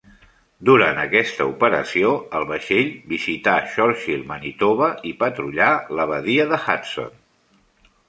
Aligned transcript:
Durant 0.69 1.01
aquesta 1.01 1.45
operació, 1.49 2.09
el 2.39 2.47
vaixell 2.53 2.89
visità 3.13 3.55
Churchill, 3.75 4.27
Manitoba 4.33 4.91
i 5.13 5.15
patrullà 5.23 5.73
la 6.01 6.11
badia 6.17 6.53
de 6.57 6.65
Hudson. 6.67 7.19